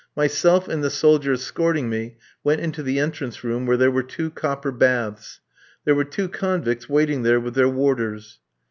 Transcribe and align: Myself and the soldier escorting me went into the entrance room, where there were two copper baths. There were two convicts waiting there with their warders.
Myself 0.15 0.67
and 0.67 0.83
the 0.83 0.89
soldier 0.89 1.33
escorting 1.33 1.87
me 1.87 2.17
went 2.43 2.59
into 2.59 2.81
the 2.81 2.97
entrance 2.97 3.43
room, 3.43 3.67
where 3.67 3.77
there 3.77 3.91
were 3.91 4.01
two 4.01 4.31
copper 4.31 4.71
baths. 4.71 5.41
There 5.85 5.93
were 5.93 6.05
two 6.05 6.27
convicts 6.27 6.89
waiting 6.89 7.21
there 7.21 7.39
with 7.39 7.53
their 7.53 7.69
warders. 7.69 8.39